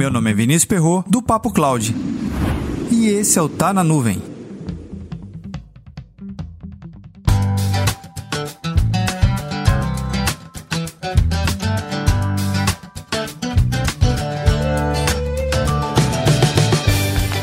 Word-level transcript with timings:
Meu 0.00 0.10
nome 0.10 0.30
é 0.30 0.32
Vinícius 0.32 0.64
Perro 0.64 1.04
do 1.06 1.20
Papo 1.20 1.52
Cloud. 1.52 1.94
E 2.90 3.08
esse 3.08 3.38
é 3.38 3.42
o 3.42 3.50
Tá 3.50 3.70
na 3.70 3.84
Nuvem. 3.84 4.22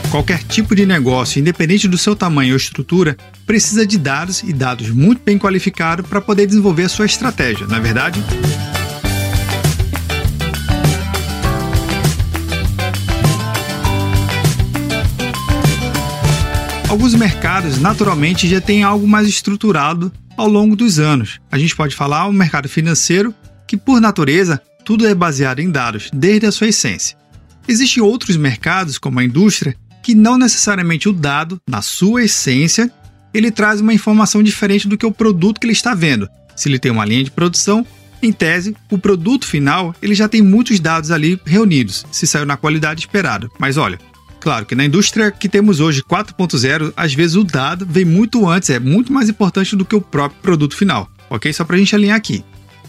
Qualquer 0.09 0.41
tipo 0.45 0.75
de 0.75 0.83
negócio, 0.87 1.39
independente 1.39 1.87
do 1.87 1.95
seu 1.95 2.15
tamanho 2.15 2.53
ou 2.53 2.57
estrutura, 2.57 3.15
precisa 3.45 3.85
de 3.85 3.99
dados 3.99 4.41
e 4.41 4.51
dados 4.51 4.89
muito 4.89 5.21
bem 5.23 5.37
qualificados 5.37 6.07
para 6.07 6.19
poder 6.19 6.47
desenvolver 6.47 6.85
a 6.85 6.89
sua 6.89 7.05
estratégia, 7.05 7.67
não 7.67 7.77
é 7.77 7.79
verdade? 7.79 8.19
Alguns 16.89 17.13
mercados 17.13 17.79
naturalmente 17.79 18.47
já 18.47 18.61
têm 18.61 18.81
algo 18.81 19.05
mais 19.05 19.27
estruturado 19.27 20.09
ao 20.37 20.47
longo 20.47 20.73
dos 20.73 20.99
anos. 20.99 21.37
A 21.51 21.57
gente 21.57 21.75
pode 21.75 21.93
falar 21.93 22.27
o 22.27 22.33
mercado 22.33 22.69
financeiro, 22.69 23.35
que 23.67 23.75
por 23.75 23.99
natureza 23.99 24.61
tudo 24.85 25.05
é 25.05 25.13
baseado 25.13 25.59
em 25.59 25.69
dados, 25.69 26.09
desde 26.13 26.45
a 26.45 26.51
sua 26.51 26.69
essência. 26.69 27.17
Existem 27.67 28.01
outros 28.01 28.37
mercados, 28.37 28.97
como 28.97 29.19
a 29.19 29.23
indústria, 29.23 29.75
que 30.01 30.15
não 30.15 30.37
necessariamente 30.37 31.09
o 31.09 31.13
dado, 31.13 31.59
na 31.69 31.81
sua 31.81 32.23
essência, 32.23 32.89
ele 33.33 33.51
traz 33.51 33.81
uma 33.81 33.93
informação 33.93 34.41
diferente 34.41 34.87
do 34.87 34.97
que 34.97 35.05
o 35.05 35.11
produto 35.11 35.59
que 35.59 35.65
ele 35.65 35.73
está 35.73 35.93
vendo. 35.93 36.29
Se 36.55 36.69
ele 36.69 36.79
tem 36.79 36.89
uma 36.89 37.03
linha 37.03 37.25
de 37.25 37.31
produção, 37.31 37.85
em 38.23 38.31
tese, 38.31 38.73
o 38.89 38.97
produto 38.97 39.45
final 39.45 39.93
ele 40.01 40.15
já 40.15 40.29
tem 40.29 40.41
muitos 40.41 40.79
dados 40.79 41.11
ali 41.11 41.37
reunidos, 41.45 42.05
se 42.13 42.25
saiu 42.25 42.45
na 42.45 42.55
qualidade 42.55 43.01
esperada. 43.01 43.49
Mas 43.59 43.75
olha, 43.75 43.99
claro 44.39 44.65
que 44.65 44.75
na 44.75 44.85
indústria 44.85 45.31
que 45.31 45.49
temos 45.49 45.79
hoje 45.79 46.03
4.0, 46.03 46.93
às 46.95 47.13
vezes 47.13 47.35
o 47.35 47.43
dado 47.43 47.85
vem 47.85 48.05
muito 48.05 48.47
antes, 48.47 48.69
é 48.69 48.79
muito 48.79 49.11
mais 49.11 49.29
importante 49.29 49.75
do 49.75 49.85
que 49.85 49.95
o 49.95 50.01
próprio 50.01 50.41
produto 50.41 50.75
final. 50.75 51.09
Ok? 51.29 51.51
Só 51.51 51.65
para 51.65 51.75
a 51.75 51.79
gente 51.79 51.95
alinhar 51.95 52.17
aqui. 52.17 52.43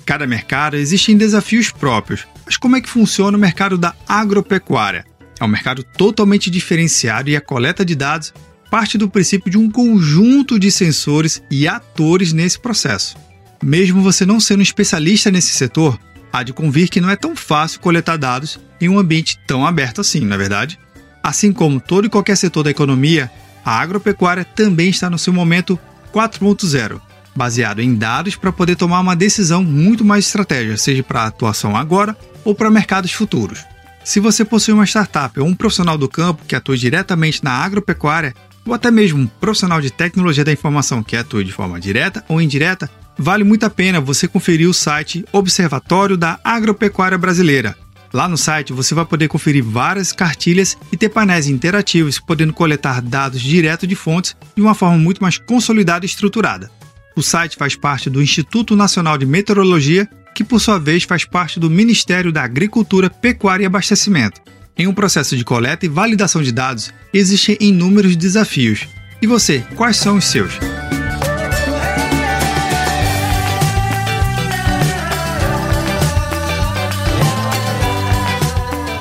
Cada 0.06 0.26
mercado 0.26 0.76
existem 0.76 1.16
desafios 1.16 1.70
próprios. 1.70 2.26
Mas 2.46 2.56
como 2.56 2.76
é 2.76 2.80
que 2.80 2.88
funciona 2.88 3.36
o 3.36 3.40
mercado 3.40 3.76
da 3.76 3.94
agropecuária? 4.08 5.04
É 5.38 5.44
um 5.44 5.48
mercado 5.48 5.82
totalmente 5.82 6.50
diferenciado 6.50 7.28
e 7.28 7.36
a 7.36 7.40
coleta 7.40 7.84
de 7.84 7.94
dados 7.94 8.32
parte 8.70 8.98
do 8.98 9.08
princípio 9.08 9.50
de 9.50 9.58
um 9.58 9.70
conjunto 9.70 10.58
de 10.58 10.70
sensores 10.70 11.42
e 11.50 11.66
atores 11.66 12.32
nesse 12.32 12.58
processo. 12.58 13.16
Mesmo 13.62 14.02
você 14.02 14.24
não 14.24 14.40
sendo 14.40 14.60
um 14.60 14.62
especialista 14.62 15.30
nesse 15.30 15.52
setor, 15.52 15.98
há 16.32 16.42
de 16.42 16.52
convir 16.52 16.88
que 16.88 17.00
não 17.00 17.10
é 17.10 17.16
tão 17.16 17.34
fácil 17.34 17.80
coletar 17.80 18.16
dados 18.16 18.60
em 18.80 18.88
um 18.88 18.98
ambiente 18.98 19.38
tão 19.46 19.66
aberto 19.66 20.00
assim, 20.00 20.20
não 20.20 20.34
é 20.34 20.38
verdade? 20.38 20.78
Assim 21.22 21.52
como 21.52 21.80
todo 21.80 22.06
e 22.06 22.10
qualquer 22.10 22.36
setor 22.36 22.62
da 22.62 22.70
economia, 22.70 23.30
a 23.64 23.78
agropecuária 23.80 24.44
também 24.44 24.88
está 24.88 25.10
no 25.10 25.18
seu 25.18 25.32
momento 25.32 25.78
4.0, 26.12 27.00
baseado 27.36 27.80
em 27.80 27.94
dados 27.94 28.36
para 28.36 28.52
poder 28.52 28.76
tomar 28.76 29.00
uma 29.00 29.14
decisão 29.14 29.62
muito 29.62 30.04
mais 30.04 30.26
estratégica, 30.26 30.76
seja 30.76 31.02
para 31.02 31.26
atuação 31.26 31.76
agora 31.76 32.16
ou 32.44 32.54
para 32.54 32.70
mercados 32.70 33.12
futuros. 33.12 33.64
Se 34.04 34.20
você 34.20 34.44
possui 34.44 34.72
uma 34.72 34.86
startup 34.86 35.38
ou 35.38 35.46
um 35.46 35.54
profissional 35.54 35.98
do 35.98 36.08
campo 36.08 36.44
que 36.48 36.56
atua 36.56 36.76
diretamente 36.76 37.44
na 37.44 37.52
agropecuária, 37.52 38.34
ou 38.64 38.72
até 38.72 38.90
mesmo 38.90 39.20
um 39.20 39.26
profissional 39.26 39.80
de 39.80 39.90
tecnologia 39.90 40.44
da 40.44 40.52
informação 40.52 41.02
que 41.02 41.16
atua 41.16 41.44
de 41.44 41.52
forma 41.52 41.78
direta 41.78 42.24
ou 42.28 42.40
indireta, 42.40 42.90
vale 43.18 43.44
muito 43.44 43.64
a 43.64 43.70
pena 43.70 44.00
você 44.00 44.26
conferir 44.26 44.68
o 44.68 44.74
site 44.74 45.24
Observatório 45.32 46.16
da 46.16 46.38
Agropecuária 46.42 47.18
Brasileira. 47.18 47.76
Lá 48.18 48.26
no 48.26 48.36
site 48.36 48.72
você 48.72 48.96
vai 48.96 49.04
poder 49.04 49.28
conferir 49.28 49.62
várias 49.62 50.10
cartilhas 50.10 50.76
e 50.90 50.96
ter 50.96 51.08
painéis 51.08 51.46
interativos, 51.46 52.18
podendo 52.18 52.52
coletar 52.52 53.00
dados 53.00 53.40
direto 53.40 53.86
de 53.86 53.94
fontes 53.94 54.34
de 54.56 54.60
uma 54.60 54.74
forma 54.74 54.98
muito 54.98 55.22
mais 55.22 55.38
consolidada 55.38 56.04
e 56.04 56.08
estruturada. 56.08 56.68
O 57.14 57.22
site 57.22 57.54
faz 57.54 57.76
parte 57.76 58.10
do 58.10 58.20
Instituto 58.20 58.74
Nacional 58.74 59.16
de 59.16 59.24
Meteorologia 59.24 60.10
que 60.34 60.42
por 60.42 60.58
sua 60.58 60.80
vez 60.80 61.04
faz 61.04 61.24
parte 61.24 61.60
do 61.60 61.70
Ministério 61.70 62.32
da 62.32 62.42
Agricultura, 62.42 63.08
Pecuária 63.08 63.62
e 63.62 63.66
Abastecimento. 63.66 64.40
Em 64.76 64.88
um 64.88 64.92
processo 64.92 65.36
de 65.36 65.44
coleta 65.44 65.86
e 65.86 65.88
validação 65.88 66.42
de 66.42 66.50
dados, 66.50 66.92
existem 67.14 67.56
inúmeros 67.60 68.16
desafios. 68.16 68.88
E 69.22 69.28
você, 69.28 69.64
quais 69.76 69.96
são 69.96 70.16
os 70.16 70.24
seus? 70.24 70.54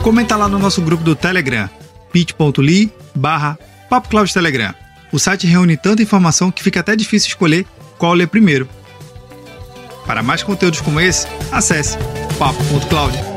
Comenta 0.08 0.38
lá 0.38 0.48
no 0.48 0.58
nosso 0.58 0.82
grupo 0.82 1.04
do 1.04 1.18
Telegram, 1.18 1.70
bit.ly 2.14 2.94
barra 3.14 3.60
Telegram. 4.34 4.74
O 5.12 5.20
site 5.20 5.46
reúne 5.46 5.76
tanta 5.76 6.02
informação 6.02 6.50
que 6.50 6.64
fica 6.64 6.80
até 6.80 6.96
difícil 6.96 7.28
escolher 7.28 7.66
qual 7.98 8.14
ler 8.14 8.30
primeiro. 8.30 8.70
Para 10.06 10.24
mais 10.24 10.42
conteúdos 10.42 10.80
como 10.80 11.02
esse, 11.02 11.28
acesse 11.52 11.98
papo.cloud. 12.40 13.37